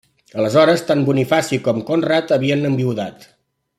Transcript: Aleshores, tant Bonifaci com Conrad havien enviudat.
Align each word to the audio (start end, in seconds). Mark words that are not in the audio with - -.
Aleshores, 0.43 0.83
tant 0.91 1.03
Bonifaci 1.09 1.59
com 1.67 1.83
Conrad 1.91 2.33
havien 2.39 2.67
enviudat. 2.71 3.29